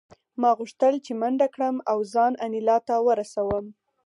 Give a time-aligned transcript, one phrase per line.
[0.41, 3.65] ما غوښتل چې منډه کړم او ځان انیلا ته ورسوم